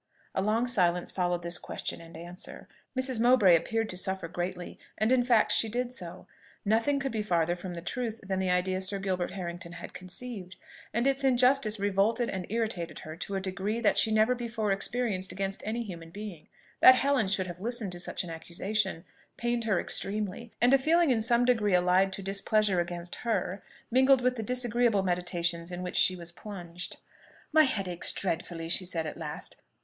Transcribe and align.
A 0.33 0.41
long 0.41 0.65
silence 0.65 1.11
followed 1.11 1.43
this 1.43 1.59
question 1.59 2.01
and 2.01 2.17
answer. 2.17 2.67
Mrs. 2.99 3.19
Mowbray 3.19 3.55
appeared 3.55 3.87
to 3.89 3.97
suffer 3.97 4.27
greatly, 4.27 4.79
and 4.97 5.11
in 5.11 5.23
fact 5.23 5.51
she 5.51 5.69
did 5.69 5.93
so. 5.93 6.25
Nothing 6.65 6.99
could 6.99 7.11
be 7.11 7.21
farther 7.21 7.55
from 7.55 7.75
the 7.75 7.83
truth 7.83 8.19
than 8.23 8.39
the 8.39 8.49
idea 8.49 8.81
Sir 8.81 8.97
Gilbert 8.97 9.29
Harrington 9.33 9.73
had 9.73 9.93
conceived, 9.93 10.55
and 10.91 11.05
its 11.05 11.23
injustice 11.23 11.79
revolted 11.79 12.31
and 12.31 12.47
irritated 12.49 12.97
her 13.01 13.15
to 13.17 13.35
a 13.35 13.39
degree 13.39 13.79
that 13.79 13.95
she 13.95 14.09
never 14.09 14.33
before 14.33 14.71
experienced 14.71 15.31
against 15.31 15.61
any 15.67 15.83
human 15.83 16.09
being. 16.09 16.47
That 16.79 16.95
Helen 16.95 17.27
should 17.27 17.45
have 17.45 17.59
listened 17.59 17.91
to 17.91 17.99
such 17.99 18.23
an 18.23 18.31
accusation, 18.31 19.05
pained 19.37 19.65
her 19.65 19.79
extremely; 19.79 20.51
and 20.59 20.73
a 20.73 20.79
feeling 20.79 21.11
in 21.11 21.21
some 21.21 21.45
degree 21.45 21.75
allied 21.75 22.11
to 22.13 22.23
displeasure 22.23 22.79
against 22.79 23.17
her 23.17 23.61
mingled 23.91 24.21
with 24.21 24.35
the 24.35 24.41
disagreeable 24.41 25.03
meditations 25.03 25.71
in 25.71 25.83
which 25.83 25.95
she 25.95 26.15
was 26.15 26.31
plunged. 26.31 26.97
"My 27.53 27.65
head 27.65 27.87
aches 27.87 28.11
dreadfully!" 28.11 28.67
she 28.67 28.83
said 28.85 29.05
at 29.05 29.15
last. 29.19 29.61